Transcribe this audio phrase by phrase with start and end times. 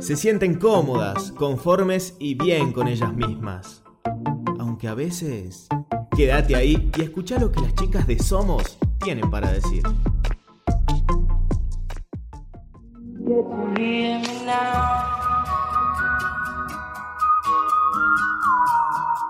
[0.00, 3.82] se sienten cómodas, conformes y bien con ellas mismas.
[4.58, 5.68] Aunque a veces...
[6.16, 9.84] Quédate ahí y escucha lo que las chicas de Somos tienen para decir.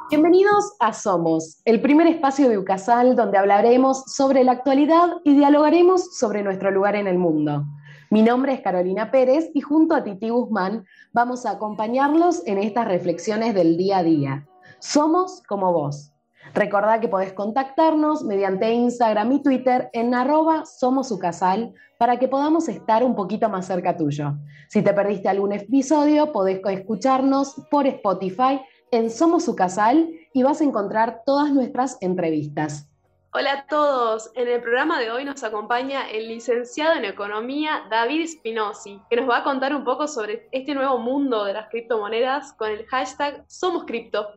[0.09, 6.17] Bienvenidos a Somos, el primer espacio de Ucasal donde hablaremos sobre la actualidad y dialogaremos
[6.17, 7.67] sobre nuestro lugar en el mundo.
[8.11, 12.89] Mi nombre es Carolina Pérez y junto a Titi Guzmán vamos a acompañarlos en estas
[12.89, 14.49] reflexiones del día a día.
[14.79, 16.15] Somos como vos.
[16.55, 23.05] Recordá que podés contactarnos mediante Instagram y Twitter en arroba somosucasal para que podamos estar
[23.05, 24.39] un poquito más cerca tuyo.
[24.69, 30.65] Si te perdiste algún episodio, podés escucharnos por Spotify en Somos Casal y vas a
[30.65, 32.88] encontrar todas nuestras entrevistas.
[33.31, 38.27] Hola a todos, en el programa de hoy nos acompaña el licenciado en Economía David
[38.27, 42.55] Spinosi, que nos va a contar un poco sobre este nuevo mundo de las criptomonedas
[42.55, 44.29] con el hashtag Somos Cripto.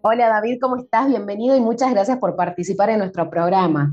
[0.00, 1.08] Hola David, ¿cómo estás?
[1.08, 3.92] Bienvenido y muchas gracias por participar en nuestro programa.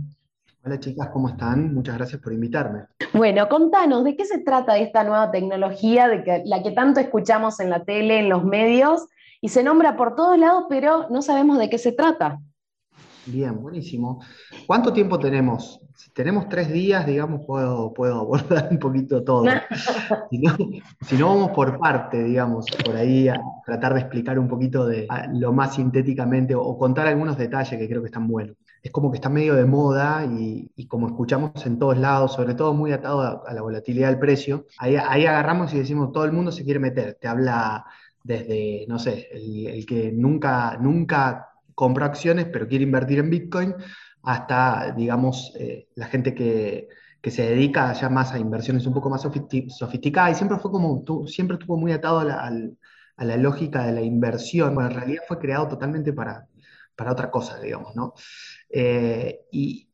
[0.66, 1.74] Hola chicas, ¿cómo están?
[1.74, 2.86] Muchas gracias por invitarme.
[3.14, 7.60] Bueno, contanos, ¿de qué se trata esta nueva tecnología, de que, la que tanto escuchamos
[7.60, 9.08] en la tele, en los medios,
[9.42, 12.40] y se nombra por todos lados, pero no sabemos de qué se trata?
[13.26, 14.22] Bien, buenísimo.
[14.66, 15.82] ¿Cuánto tiempo tenemos?
[15.98, 19.44] Si tenemos tres días, digamos, puedo, puedo abordar un poquito todo.
[20.32, 25.08] si, no, vamos por parte, digamos, por ahí a tratar de explicar un poquito de
[25.34, 28.56] lo más sintéticamente o, contar algunos detalles que creo que están buenos.
[28.84, 32.74] Es como que está medio de moda y, como escuchamos en todos lados, sobre todo
[32.74, 36.52] muy atado a, la volatilidad del precio, ahí, ahí agarramos y decimos, todo el mundo
[36.52, 37.18] se quiere meter.
[37.20, 37.86] Te habla
[38.24, 43.76] desde, no sé, el, que nunca, nunca compra acciones, pero quiere invertir en Bitcoin,
[44.24, 46.88] hasta, digamos, eh, la gente que,
[47.26, 51.58] se dedica ya más a inversiones un poco más sofisticadas, y siempre fue como, siempre
[51.58, 52.52] estuvo muy atado a
[53.26, 56.48] la, lógica de la inversión, bueno, en realidad fue creado totalmente para,
[56.96, 58.14] para otra cosa, digamos, ¿no?
[58.70, 59.88] Eh, y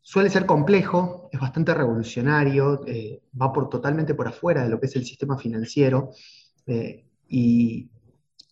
[0.00, 4.86] suele ser complejo, es bastante revolucionario, eh, va por, totalmente por afuera de lo que
[4.86, 6.10] es el sistema financiero,
[7.28, 7.90] y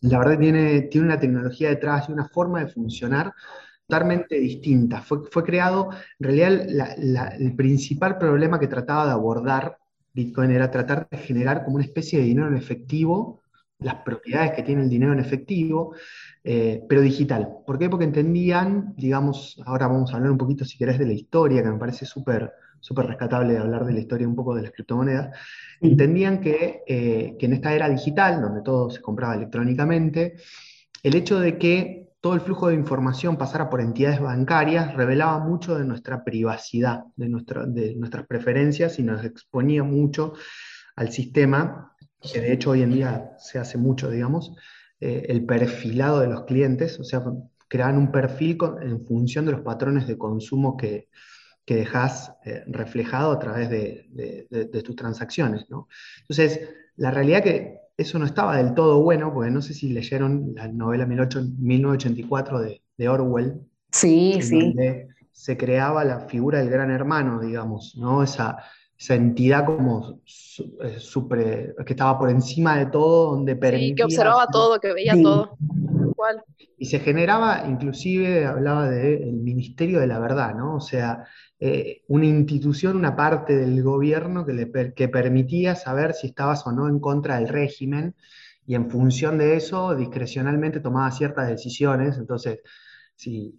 [0.01, 3.33] la verdad tiene, tiene una tecnología detrás y una forma de funcionar
[3.87, 5.01] totalmente distinta.
[5.03, 9.79] Fue, fue creado, en realidad el principal problema que trataba de abordar
[10.13, 13.41] Bitcoin era tratar de generar como una especie de dinero en efectivo,
[13.81, 15.95] las propiedades que tiene el dinero en efectivo,
[16.43, 17.49] eh, pero digital.
[17.67, 17.89] ¿Por qué?
[17.89, 21.71] Porque entendían, digamos, ahora vamos a hablar un poquito si querés de la historia, que
[21.71, 25.37] me parece súper súper rescatable hablar de la historia un poco de las criptomonedas,
[25.81, 30.37] entendían que, eh, que en esta era digital, donde todo se compraba electrónicamente,
[31.03, 35.79] el hecho de que todo el flujo de información pasara por entidades bancarias revelaba mucho
[35.79, 37.27] de nuestra privacidad, de,
[37.69, 40.35] de nuestras preferencias y nos exponía mucho
[40.97, 44.55] al sistema, que de hecho hoy en día se hace mucho, digamos,
[45.01, 47.23] eh, el perfilado de los clientes, o sea,
[47.69, 51.09] creaban un perfil en función de los patrones de consumo que,
[51.69, 55.67] que dejas eh, reflejado a través de, tus transacciones.
[55.69, 55.87] ¿no?
[56.23, 60.55] Entonces, la realidad que eso no estaba del todo bueno, porque no sé si leyeron
[60.55, 63.61] la novela 1984 de, Orwell.
[63.93, 64.61] Sí, sí.
[64.61, 68.23] Donde se creaba la figura del gran hermano, digamos, ¿no?
[68.23, 68.57] Esa,
[68.99, 70.21] esa entidad como
[70.83, 73.89] eh, que estaba por encima de todo, donde permitía...
[73.89, 75.57] Sí, que observaba todo, que veía todo.
[76.77, 80.77] Y se generaba, inclusive, hablaba del Ministerio de la Verdad, ¿no?
[80.77, 81.25] O sea,
[81.61, 86.73] eh, una institución, una parte del gobierno que, le que permitía saber si estabas o
[86.73, 88.17] no en contra del régimen
[88.67, 92.19] y en función de eso discrecionalmente tomaba ciertas decisiones.
[92.19, 92.61] Entonces,
[93.19, 93.59] si,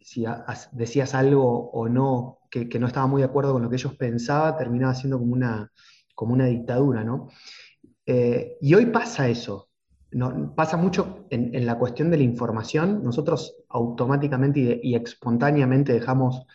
[0.72, 4.58] decías algo o no que, no estaba muy de acuerdo con lo que ellos pensaban,
[4.58, 5.70] terminaba siendo como una,
[6.16, 7.28] como una dictadura, ¿no?
[8.06, 9.70] Eh, y hoy pasa eso.
[10.12, 13.04] No, pasa mucho en, la cuestión de la información.
[13.04, 16.48] Nosotros automáticamente y, y espontáneamente dejamos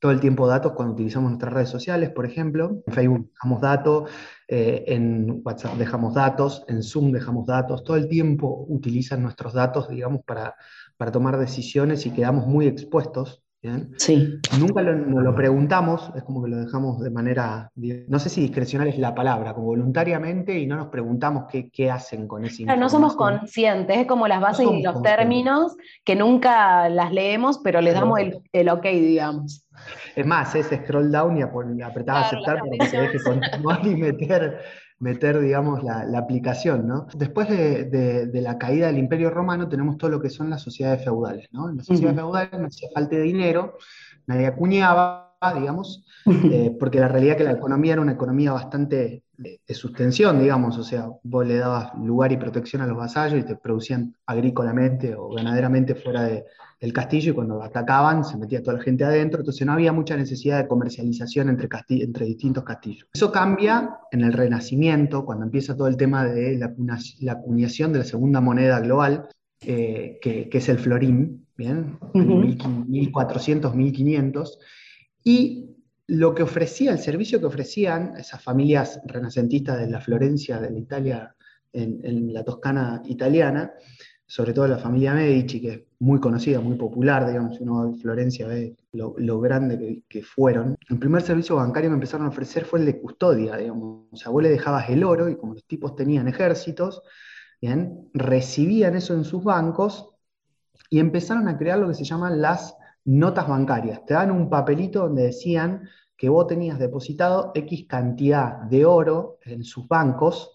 [0.00, 2.82] todo el tiempo datos cuando utilizamos nuestras redes sociales, por ejemplo.
[2.86, 4.10] En Facebook dejamos datos,
[4.48, 7.84] eh, en WhatsApp dejamos datos, en Zoom dejamos datos.
[7.84, 10.56] Todo el tiempo utilizan nuestros datos, digamos, para,
[10.96, 13.44] para tomar decisiones y quedamos muy expuestos
[13.98, 14.40] Sí.
[14.58, 18.40] Nunca lo, nos lo preguntamos, es como que lo dejamos de manera, no sé si
[18.40, 22.88] discrecional es la palabra, como voluntariamente y no nos preguntamos qué, hacen con ese No
[22.88, 27.94] somos conscientes, es como las bases y los términos que nunca las leemos, pero les
[27.94, 29.66] damos el, el, ok, digamos.
[30.16, 34.58] Es más, es scroll down y apretar aceptar para que se deje continuar y meter
[35.00, 37.06] meter, digamos, la, aplicación, ¿no?
[37.14, 41.48] Después de, la caída del Imperio Romano tenemos todo lo que son las sociedades feudales,
[41.52, 41.70] ¿no?
[41.70, 43.78] En las sociedades feudales no hacía falta de dinero,
[44.26, 49.22] nadie acuñaba, digamos, eh, porque la realidad es que la economía era una economía bastante
[49.38, 53.46] de, sustención, digamos, o sea, vos le dabas lugar y protección a los vasallos y
[53.46, 58.82] te producían agrícolamente o ganaderamente fuera del castillo y cuando atacaban se metía toda la
[58.82, 63.08] gente adentro, entonces no había mucha necesidad de comercialización entre, entre distintos castillos.
[63.14, 66.74] Eso cambia en el Renacimiento, cuando empieza todo el tema de la,
[67.20, 69.28] la acuñación de la segunda moneda global,
[69.62, 71.98] eh, que, que, es el florín, ¿bien?
[72.14, 74.58] 1400, 1500,
[75.24, 75.76] y
[76.06, 80.78] lo que ofrecía, el servicio que ofrecían esas familias renacentistas de la Florencia, de la
[80.78, 81.36] Italia,
[81.72, 83.72] en, la Toscana italiana,
[84.26, 87.98] sobre todo la familia Medici, que es muy conocida, muy popular, digamos, si uno de
[87.98, 90.76] Florencia ve lo, grande que, fueron.
[90.88, 94.06] El primer servicio bancario que empezaron a ofrecer fue el de custodia, digamos.
[94.10, 97.02] O sea, vos le dejabas el oro y como los tipos tenían ejércitos,
[97.60, 98.08] ¿bien?
[98.14, 100.14] recibían eso en sus bancos
[100.88, 102.74] y empezaron a crear lo que se llaman las
[103.04, 104.04] notas bancarias.
[104.04, 109.64] Te dan un papelito donde decían que vos tenías depositado X cantidad de oro en
[109.64, 110.52] sus bancos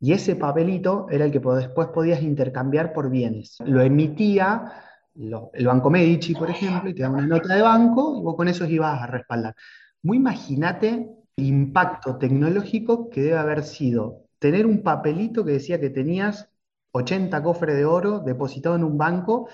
[0.00, 3.56] y ese papelito era el que después podías intercambiar por bienes.
[3.64, 4.72] Lo emitía
[5.14, 8.48] el Banco Medici, por ejemplo, y te daba una nota de banco y vos con
[8.48, 9.54] eso ibas a respaldar.
[10.02, 15.90] Muy imagínate el impacto tecnológico que debe haber sido tener un papelito que decía que
[15.90, 16.50] tenías
[16.92, 19.48] 80 cofres de oro depositado en un banco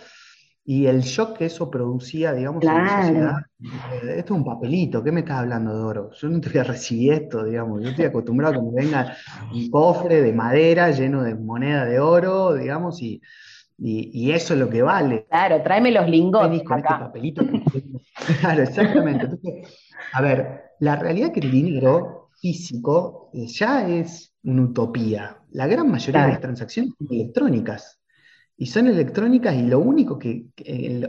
[0.70, 3.36] y el shock que eso producía, digamos, en la sociedad.
[3.60, 6.10] Eh, esto es un papelito, ¿qué me estás hablando de oro?
[6.12, 7.82] Yo no te voy a recibir esto, digamos.
[7.82, 9.16] Yo estoy acostumbrado a que me venga
[9.52, 13.20] un cofre de madera lleno de moneda de oro, digamos, y,
[13.78, 15.26] y, eso es lo que vale.
[15.28, 16.62] Claro, tráeme los lingotes.
[16.62, 17.44] con este papelito.
[18.40, 19.28] claro, exactamente.
[20.12, 25.36] a ver, la realidad es que el dinero físico eh, ya es una utopía.
[25.50, 27.99] La gran mayoría de las transacciones son electrónicas
[28.60, 30.48] y son electrónicas y lo único que,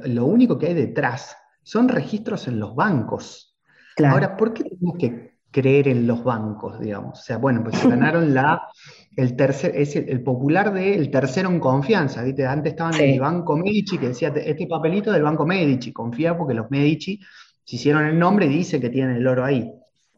[0.05, 3.59] lo único que hay detrás son registros en los bancos.
[4.05, 7.19] Ahora, ¿por qué tenemos que creer en los bancos, digamos?
[7.19, 8.61] O sea, bueno, pues se ganaron la,
[9.17, 12.45] el tercer, es el, popular de el tercero en confianza, ¿viste?
[12.45, 16.53] Antes estaban en el Banco Medici, que decía, este papelito del Banco Medici, confía porque
[16.53, 17.19] los Medici
[17.65, 19.69] se hicieron el nombre y dice que tienen el oro ahí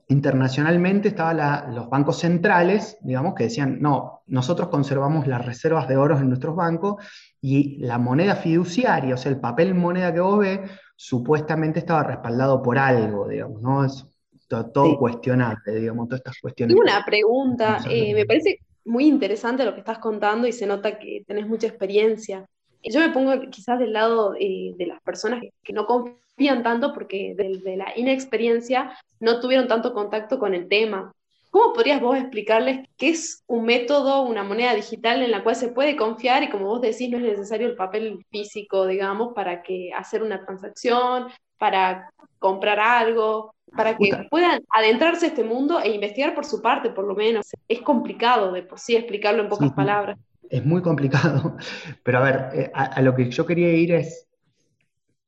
[0.07, 6.17] internacionalmente estaban los bancos centrales, digamos, que decían, no, nosotros conservamos las reservas de oro
[6.17, 7.03] en nuestros bancos
[7.41, 10.59] y la moneda fiduciaria, o sea, el papel moneda que vos ves,
[10.95, 13.85] supuestamente estaba respaldado por algo, digamos, ¿no?
[13.85, 14.05] Es
[14.47, 16.75] todo, cuestionable, digamos, todas estas cuestiones.
[16.75, 20.99] Tengo una pregunta, eh, me parece muy interesante lo que estás contando y se nota
[20.99, 22.45] que tenés mucha experiencia.
[22.83, 26.22] Yo me pongo quizás del lado eh, de las personas que no confían
[26.63, 31.13] tanto porque desde la inexperiencia no tuvieron tanto contacto con el tema.
[31.51, 35.67] ¿Cómo podrías vos explicarles qué es un método, una moneda digital en la cual se
[35.67, 39.91] puede confiar y como vos decís no es necesario el papel físico, digamos, para que
[39.95, 41.27] hacer una transacción,
[41.59, 42.09] para
[42.39, 47.05] comprar algo, para que puedan adentrarse a este mundo e investigar por su parte, por
[47.05, 47.45] lo menos?
[47.67, 50.17] Es complicado de por sí explicarlo en pocas palabras.
[50.49, 51.55] Es muy complicado,
[52.03, 54.27] pero a ver, eh, a, lo que yo quería ir es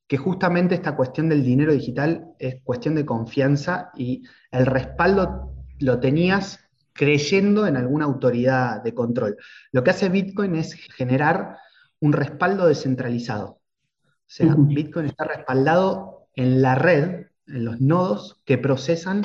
[0.08, 6.00] que justamente esta cuestión del dinero digital es cuestión de confianza y el respaldo lo
[6.00, 6.60] tenías
[6.94, 9.38] creyendo en alguna autoridad de control.
[9.72, 11.58] Lo que hace Bitcoin es generar
[12.00, 13.48] un respaldo descentralizado.
[13.48, 19.24] O sea, Bitcoin está respaldado en la red, en los nodos que procesan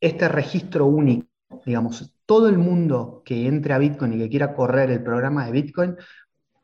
[0.00, 1.26] este registro único.
[1.64, 5.52] Digamos, todo el mundo que entre a Bitcoin y que quiera correr el programa de
[5.52, 5.96] Bitcoin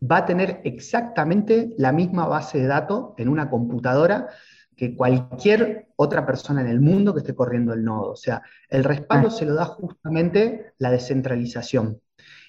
[0.01, 4.29] va a tener exactamente la misma base de datos en una computadora
[4.77, 8.13] que cualquier otra persona en el mundo que esté corriendo el nodo.
[8.13, 9.31] O sea, el respaldo ah.
[9.31, 12.01] se lo da justamente la descentralización.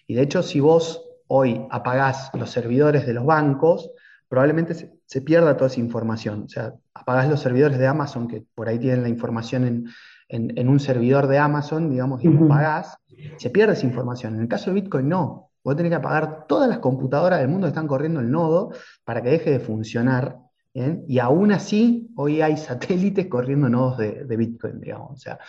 [0.07, 3.91] Y de hecho, si vos hoy apagás los servidores de los bancos,
[4.27, 4.73] probablemente
[5.05, 6.43] se, pierda toda esa información.
[6.43, 9.87] O sea, apagás los servidores de Amazon, que por ahí tienen la información en,
[10.29, 12.97] en, un servidor de Amazon, digamos, y lo pagás,
[13.37, 14.35] se pierde esa información.
[14.35, 15.46] En el caso de Bitcoin, no.
[15.67, 18.71] Vos tenés que apagar todas las computadoras del mundo que están corriendo el nodo
[19.03, 20.37] para que deje de funcionar.
[20.73, 25.11] Y aún así, hoy hay satélites corriendo nodos de, Bitcoin, digamos.
[25.11, 25.39] O sea,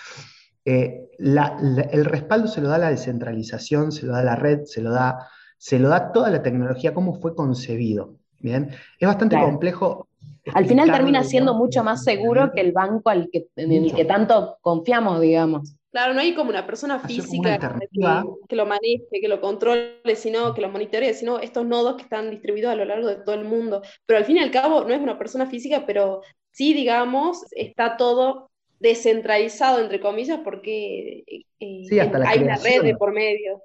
[0.64, 4.90] eh, el respaldo se lo da la descentralización, se lo da la red, se lo
[4.90, 5.24] da,
[5.56, 8.16] se lo da toda la tecnología, cómo fue concebido.
[8.40, 10.08] Bien, es bastante complejo
[10.52, 14.04] al final termina siendo mucho más seguro que el banco al que, en el que
[14.04, 15.76] tanto confiamos, digamos.
[15.98, 20.60] Claro, no hay como una persona física que, lo maneje, que lo controle, sino que
[20.60, 23.82] lo monitoree, sino estos nodos que están distribuidos a lo largo de todo el mundo.
[24.06, 27.96] Pero al fin y al cabo no es una persona física, pero sí, digamos, está
[27.96, 31.88] todo descentralizado, entre comillas, porque eh,
[32.24, 33.60] hay una red de por medio.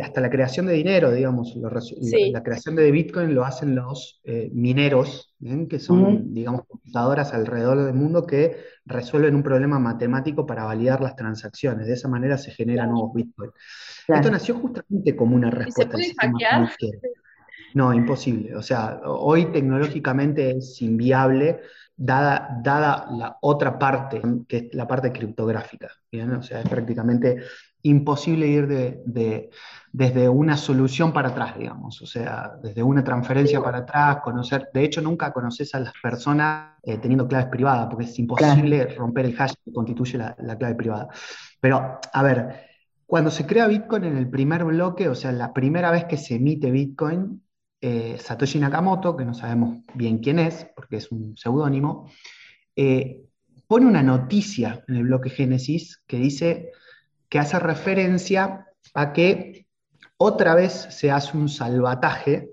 [0.00, 5.34] Hasta la creación de dinero, digamos, la, creación de Bitcoin lo hacen los eh, mineros,
[5.68, 11.16] que son, digamos, computadoras alrededor del mundo que resuelven un problema matemático para validar las
[11.16, 11.86] transacciones.
[11.86, 13.50] De esa manera se generan nuevos Bitcoin.
[14.08, 15.98] Esto nació justamente como una respuesta.
[15.98, 16.70] ¿Y se puede hackear?
[17.74, 18.56] No, imposible.
[18.56, 21.60] O sea, hoy tecnológicamente es inviable
[21.96, 25.88] dada, dada la otra parte, que es la parte criptográfica.
[26.38, 27.42] O sea, es prácticamente
[27.88, 29.50] imposible ir de,
[29.92, 32.00] desde una solución para atrás, digamos.
[32.02, 34.68] O sea, desde una transferencia para atrás, conocer.
[34.72, 39.26] De hecho, nunca conoces a las personas eh, teniendo claves privadas, porque es imposible romper
[39.26, 41.08] el hash que constituye la, la clave privada.
[41.60, 42.68] Pero, a ver,
[43.06, 46.34] cuando se crea Bitcoin en el primer bloque, o sea, la primera vez que se
[46.34, 47.42] emite Bitcoin,
[47.80, 52.10] eh, Satoshi Nakamoto, que no sabemos bien quién es, porque es un seudónimo,
[52.76, 53.22] eh,
[53.66, 56.72] pone una noticia en el bloque Génesis que dice
[57.28, 59.66] que hace referencia a que
[60.16, 62.50] otra vez se hace un salvataje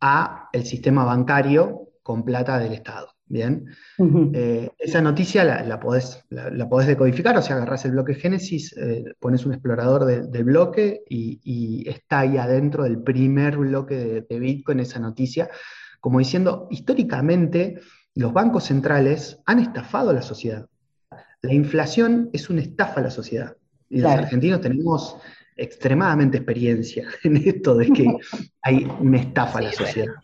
[0.00, 3.16] a el sistema bancario con plata del Estado.
[3.28, 3.66] Bien,
[4.34, 6.48] eh, esa noticia la, podés, la,
[6.86, 12.20] decodificar, o sea, agarras el bloque Génesis, eh, pones un explorador del bloque y, está
[12.20, 15.50] ahí adentro del primer bloque de, Bitcoin esa noticia,
[15.98, 17.80] como diciendo, históricamente
[18.14, 20.68] los bancos centrales han estafado a la sociedad.
[21.42, 23.56] La inflación es una estafa a la sociedad.
[23.88, 25.16] Y los argentinos tenemos
[25.56, 28.16] extremadamente experiencia en esto de que
[28.62, 30.14] hay una estafa a la sociedad.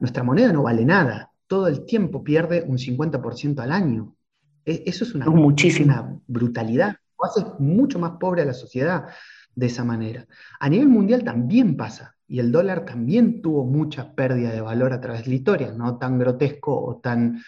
[0.00, 4.16] Nuestra moneda no vale nada, todo el tiempo pierde un 50% al año.
[4.64, 9.06] E, eso es una, muchísima brutalidad, o hace mucho más pobre a la sociedad
[9.54, 10.26] de esa manera.
[10.58, 15.00] A nivel mundial también pasa, y el dólar también tuvo mucha pérdida de valor a
[15.00, 17.42] través de la historia, no tan grotesco o tan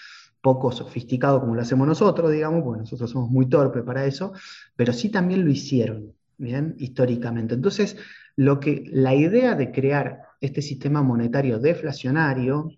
[0.47, 4.33] poco sofisticado como lo hacemos nosotros, digamos, porque nosotros somos muy torpes para eso,
[4.77, 6.77] pero sí también lo hicieron, ¿bien?
[6.79, 7.57] Históricamente.
[7.57, 7.97] Entonces,
[8.37, 12.71] lo que, la idea de crear este sistema monetario deflacionario,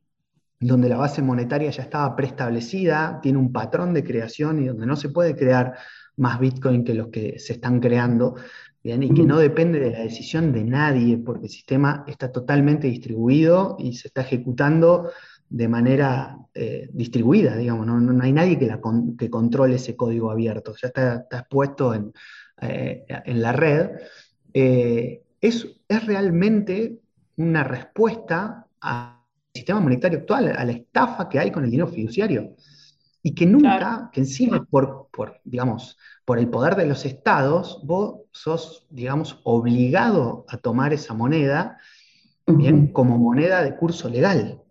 [0.58, 4.96] donde la base monetaria ya estaba preestablecida, tiene un patrón de creación y donde no
[4.96, 5.74] se puede crear
[6.16, 8.36] más Bitcoin que los que se están creando,
[8.82, 13.76] y que no depende de la decisión de nadie, porque el sistema está totalmente distribuido
[13.78, 15.10] y se está ejecutando
[15.50, 18.80] de manera eh, distribuida, digamos, no, hay nadie que, la
[19.16, 22.12] que controle ese código abierto, ya está, está expuesto en,
[22.60, 23.90] eh, en la red.
[24.52, 26.98] Eh, es, es realmente
[27.36, 29.18] una respuesta al
[29.54, 32.54] sistema monetario actual, a la estafa que hay con el dinero fiduciario.
[33.22, 38.22] Y que nunca, que encima por, por, digamos, por el poder de los estados, vos
[38.32, 41.78] sos, digamos, obligado a tomar esa moneda,
[42.46, 44.62] bien, como moneda de curso legal.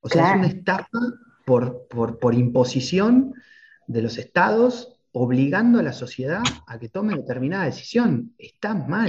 [0.00, 0.98] O sea, es una estafa
[1.44, 3.34] por, por, imposición
[3.86, 8.34] de los estados, obligando a la sociedad a que tome determinada decisión.
[8.38, 9.08] Está mal.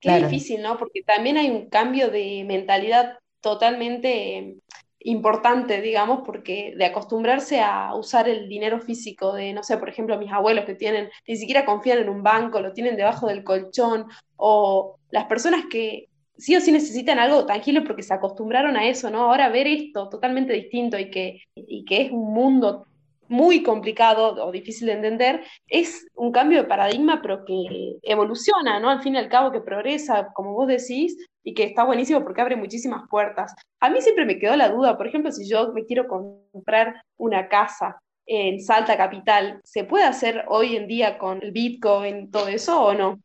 [0.00, 0.78] Qué difícil, ¿no?
[0.78, 4.56] Porque también hay un cambio de mentalidad totalmente
[5.00, 10.18] importante, digamos, porque de acostumbrarse a usar el dinero físico de, no sé, por ejemplo,
[10.18, 14.06] mis abuelos que tienen, ni siquiera confían en un banco, lo tienen debajo del colchón,
[14.36, 16.09] o las personas que
[16.40, 19.22] sí o sí necesitan algo tangible porque se acostumbraron a eso, ¿no?
[19.22, 22.86] Ahora ver esto totalmente distinto y que, y que es un mundo
[23.28, 28.90] muy complicado o difícil de entender, es un cambio de paradigma, pero que evoluciona, ¿no?
[28.90, 32.40] Al fin y al cabo, que progresa, como vos decís, y que está buenísimo porque
[32.40, 33.54] abre muchísimas puertas.
[33.78, 37.48] A mí siempre me quedó la duda, por ejemplo, si yo me quiero comprar una
[37.48, 42.82] casa en Salta Capital, ¿se puede hacer hoy en día con el Bitcoin, todo eso
[42.82, 43.20] o no?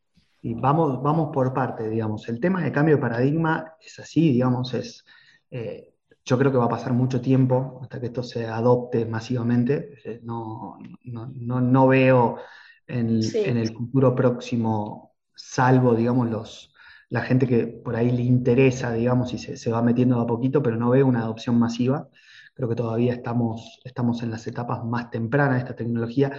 [0.45, 2.29] Y vamos, vamos por parte, digamos.
[2.29, 5.03] El tema de cambio de paradigma es así, digamos, es...
[5.49, 5.91] Eh,
[6.23, 9.95] yo creo que va a pasar mucho tiempo hasta que esto se adopte masivamente.
[10.05, 12.37] Eh, no, no, veo
[12.85, 16.75] en, el futuro próximo, salvo, digamos, los,
[17.09, 20.77] la gente que por ahí le interesa, digamos, y se, va metiendo a poquito, pero
[20.77, 22.07] no veo una adopción masiva.
[22.53, 26.33] Creo que todavía estamos, estamos en las etapas más tempranas de esta tecnología.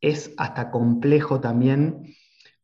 [0.00, 2.04] Es hasta complejo también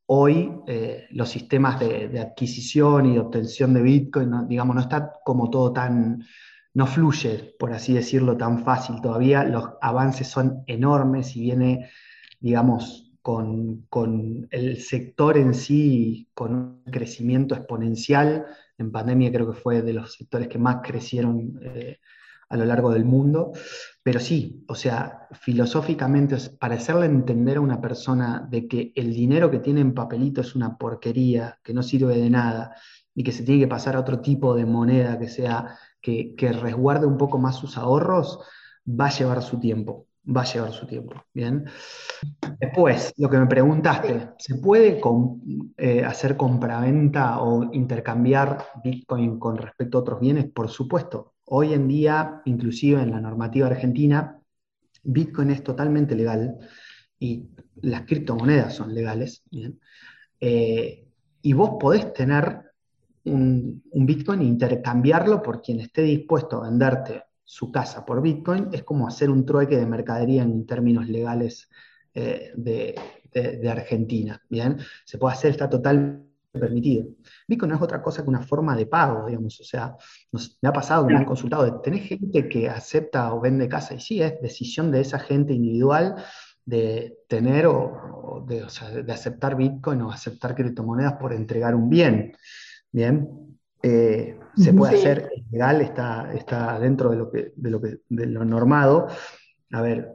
[0.07, 5.51] hoy eh, los sistemas de, adquisición y de obtención de Bitcoin, digamos, no está como
[5.51, 6.25] todo tan
[6.75, 9.45] no fluye, por así decirlo, tan fácil todavía.
[9.45, 11.89] Los avances son enormes y viene,
[12.41, 13.87] digamos, con,
[14.51, 18.45] el sector en sí, con un crecimiento exponencial.
[18.77, 21.99] En pandemia creo que fue de los sectores que más crecieron eh,
[22.49, 23.53] a lo largo del mundo.
[24.03, 29.51] Pero sí, o sea, filosóficamente, para hacerle entender a una persona de que el dinero
[29.51, 32.75] que tiene en papelito es una porquería, que no sirve de nada,
[33.15, 37.07] y que se tiene que pasar a otro tipo de moneda que sea que, resguarde
[37.07, 38.41] un poco más sus ahorros,
[38.87, 40.07] va a llevar su tiempo.
[40.27, 41.15] va a llevar su tiempo.
[41.33, 41.67] Bien.
[42.59, 45.01] Después, lo que me preguntaste, ¿se puede
[45.77, 50.47] eh, hacer compraventa o intercambiar Bitcoin con respecto a otros bienes?
[50.51, 51.34] Por supuesto.
[51.47, 54.41] Hoy en día, inclusive en la normativa argentina,
[55.03, 56.59] Bitcoin es totalmente legal
[57.19, 57.49] y
[57.83, 59.45] las criptomonedas son legales.
[60.41, 61.07] Eh,
[61.43, 62.63] y vos podés tener
[63.25, 68.83] un, Bitcoin e intercambiarlo por quien esté dispuesto a venderte su casa por Bitcoin, es
[68.83, 71.69] como hacer un trueque de mercadería en términos legales
[72.15, 72.95] eh, de,
[73.69, 74.41] Argentina.
[74.49, 74.79] ¿bien?
[75.05, 77.07] Se puede hacer, está totalmente permitido.
[77.47, 79.61] Bitcoin no es otra cosa que una forma de pago, digamos.
[79.61, 79.97] O sea,
[80.33, 83.95] me ha pasado que me han consultado, ¿tenés gente que acepta o vende casa?
[83.95, 86.17] Y sí, es decisión de esa gente individual
[86.65, 88.63] de tener o, de,
[89.13, 92.33] aceptar Bitcoin o aceptar criptomonedas por entregar un bien.
[92.91, 93.29] Bien,
[93.83, 97.99] eh, se puede hacer, es legal, está, está dentro de lo, que, de, lo que,
[98.09, 99.09] de lo normado.
[99.73, 100.13] A ver,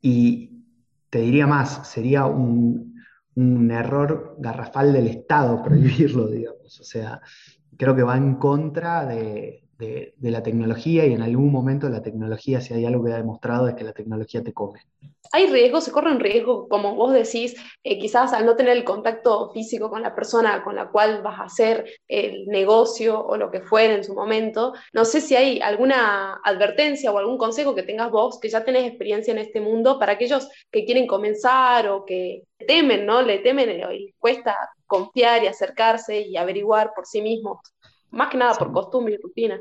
[0.00, 0.64] y
[1.10, 2.89] te diría más, sería un,
[3.40, 6.80] un error garrafal del Estado prohibirlo, digamos.
[6.80, 7.20] O sea,
[7.76, 12.60] creo que va en contra de, de, la tecnología y en algún momento la tecnología,
[12.60, 14.80] si hay algo que ha demostrado, es que la tecnología te come.
[15.32, 18.84] Hay riesgo, se corre un riesgo, como vos decís, eh, quizás al no tener el
[18.84, 23.50] contacto físico con la persona con la cual vas a hacer el negocio o lo
[23.50, 24.72] que fuera en su momento.
[24.92, 28.86] No sé si hay alguna advertencia o algún consejo que tengas vos, que ya tenés
[28.86, 33.22] experiencia en este mundo, para aquellos que quieren comenzar o que temen, ¿no?
[33.22, 34.56] Le temen y cuesta
[34.86, 37.58] confiar y acercarse y averiguar por sí mismos
[38.10, 39.60] más que nada por costumbre y rutina.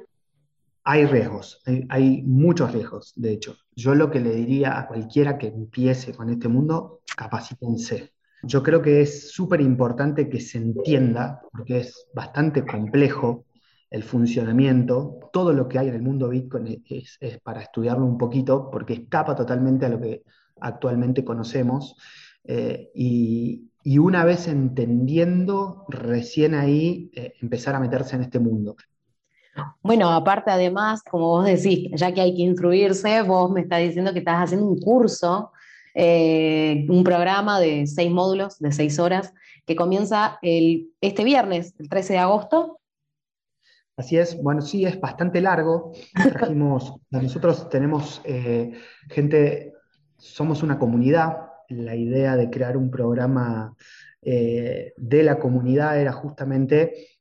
[0.84, 3.58] Hay riesgos, hay, muchos riesgos, de hecho.
[3.76, 8.14] Yo lo que le diría a cualquiera que empiece con este mundo, capacítense.
[8.44, 13.46] Yo creo que es súper importante que se entienda, porque es bastante complejo
[13.90, 18.70] el funcionamiento, todo lo que hay en el mundo Bitcoin es, para estudiarlo un poquito,
[18.72, 20.24] porque escapa totalmente a lo que
[20.62, 21.96] actualmente conocemos.
[22.44, 23.66] Eh, y,
[23.98, 28.76] una vez entendiendo, recién ahí eh, empezar a meterse en este mundo.
[29.82, 34.14] Bueno, aparte además, como vos decís, ya que hay que instruirse, vos me estás diciendo
[34.14, 35.52] que estás haciendo un curso,
[35.94, 39.34] eh, un programa de seis módulos, de seis horas,
[39.66, 42.80] que comienza el, este viernes, el 13 de agosto.
[43.98, 45.92] Así es, bueno, sí, es bastante largo.
[47.12, 48.72] nosotros tenemos eh,
[49.10, 49.74] gente,
[50.18, 53.76] somos una comunidad, la idea de crear un programa
[54.22, 57.19] eh, de la comunidad era justamente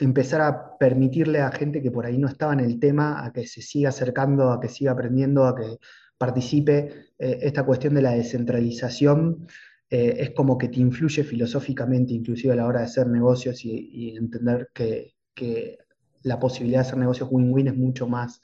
[0.00, 3.46] empezar a permitirle a gente que por ahí no estaba en el tema a que
[3.46, 5.78] se siga acercando, a que siga aprendiendo, a que
[6.18, 7.10] participe.
[7.18, 9.46] Eh, esta cuestión de la descentralización
[9.90, 14.16] eh, es como que te influye filosóficamente, inclusive a la hora de hacer negocios y,
[14.16, 15.78] entender que, que,
[16.22, 18.40] la posibilidad de hacer negocios win-win es mucho más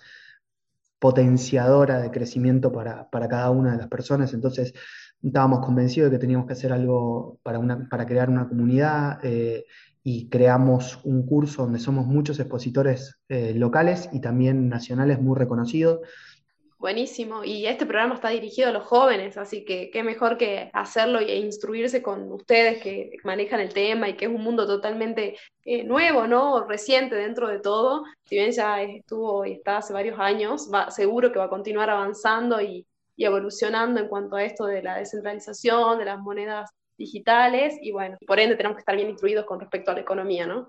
[0.98, 4.34] potenciadora de crecimiento para, para cada una de las personas.
[4.34, 4.74] Entonces,
[5.22, 9.64] estábamos convencidos de que teníamos que hacer algo para, una, para crear una comunidad eh,
[10.02, 16.00] y creamos un curso donde somos muchos expositores eh, locales y también nacionales muy reconocidos.
[16.80, 21.18] Buenísimo, y este programa está dirigido a los jóvenes, así que qué mejor que hacerlo
[21.18, 25.36] e instruirse con ustedes que manejan el tema y que es un mundo totalmente
[25.66, 26.66] eh, nuevo, ¿no?
[26.66, 28.04] Reciente dentro de todo.
[28.24, 31.90] Si bien ya estuvo y está hace varios años, va, seguro que va a continuar
[31.90, 37.76] avanzando y, y evolucionando en cuanto a esto de la descentralización, de las monedas digitales
[37.82, 40.68] y bueno, por ende tenemos que estar bien instruidos con respecto a la economía, ¿no?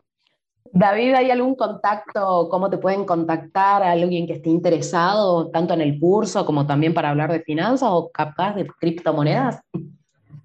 [0.73, 2.47] David, ¿hay algún contacto?
[2.49, 6.93] ¿Cómo te pueden contactar a alguien que esté interesado, tanto en el curso como también
[6.93, 9.59] para hablar de finanzas o capaz de criptomonedas?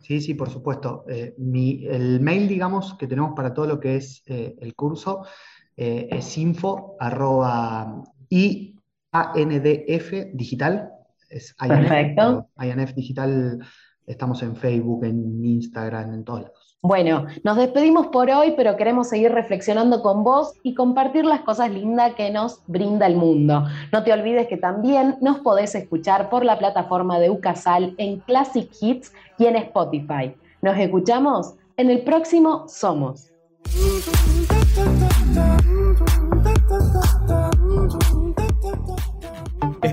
[0.01, 1.05] Sí, sí, por supuesto.
[1.09, 5.25] Eh, el mail, digamos, que tenemos para todo lo que es eh, el curso
[5.77, 10.91] eh, es info arroba IANDF digital
[11.29, 12.49] es Perfecto.
[12.59, 13.61] INF Digital,
[14.07, 16.77] estamos en Facebook, en Instagram, en todos lados.
[16.83, 21.71] Bueno, nos despedimos por hoy, pero queremos seguir reflexionando con vos y compartir las cosas
[21.73, 23.65] lindas que nos brinda el mundo.
[23.93, 28.71] No te olvides que también nos podés escuchar por la plataforma de Ucasal en Classic
[28.81, 30.35] Hits y en Spotify.
[30.63, 33.33] Nos escuchamos en el próximo Somos.